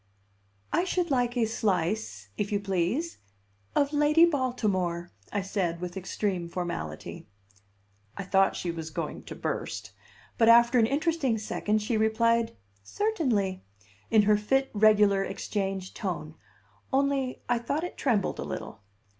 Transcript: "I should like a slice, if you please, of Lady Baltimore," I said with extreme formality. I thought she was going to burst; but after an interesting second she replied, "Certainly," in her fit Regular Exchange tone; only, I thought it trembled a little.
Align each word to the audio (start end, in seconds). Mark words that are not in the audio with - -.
"I 0.73 0.83
should 0.83 1.11
like 1.11 1.37
a 1.37 1.45
slice, 1.45 2.29
if 2.35 2.51
you 2.51 2.59
please, 2.59 3.19
of 3.75 3.93
Lady 3.93 4.25
Baltimore," 4.25 5.11
I 5.31 5.43
said 5.43 5.79
with 5.79 5.95
extreme 5.95 6.49
formality. 6.49 7.27
I 8.17 8.23
thought 8.23 8.55
she 8.55 8.71
was 8.71 8.89
going 8.89 9.21
to 9.25 9.35
burst; 9.35 9.91
but 10.39 10.49
after 10.49 10.79
an 10.79 10.87
interesting 10.87 11.37
second 11.37 11.83
she 11.83 11.97
replied, 11.97 12.57
"Certainly," 12.81 13.63
in 14.09 14.23
her 14.23 14.37
fit 14.37 14.71
Regular 14.73 15.23
Exchange 15.23 15.93
tone; 15.93 16.33
only, 16.91 17.43
I 17.47 17.59
thought 17.59 17.83
it 17.83 17.95
trembled 17.95 18.39
a 18.39 18.43
little. 18.43 18.81